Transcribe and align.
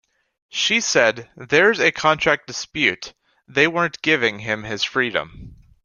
She 0.49 0.81
said 0.81 1.29
There's 1.37 1.79
a 1.79 1.91
contract 1.91 2.47
dispute, 2.47 3.13
they 3.47 3.67
weren't 3.67 4.01
giving 4.01 4.39
him 4.39 4.63
his 4.63 4.83
freedom. 4.83 5.55